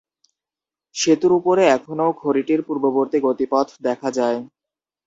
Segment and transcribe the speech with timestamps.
[0.95, 4.39] সেতুর উপরে এখনও খাঁড়িটির পূর্ববর্তী গতিপথ দেখা যায়।